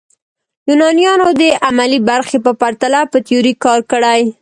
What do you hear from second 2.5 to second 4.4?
پرتله په تیوري کار کړی.